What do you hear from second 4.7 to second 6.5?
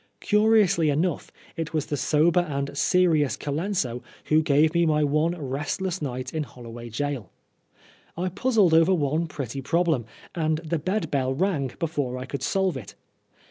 me my one restless night in